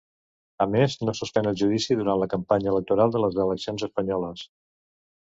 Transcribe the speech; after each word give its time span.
A 0.63 0.65
més, 0.75 0.93
no 1.09 1.13
suspèn 1.19 1.49
el 1.51 1.59
judici 1.61 1.97
durant 1.99 2.21
la 2.21 2.29
campanya 2.31 2.71
electoral 2.75 3.13
de 3.17 3.21
les 3.25 3.39
eleccions 3.45 3.85
espanyoles. 3.89 4.43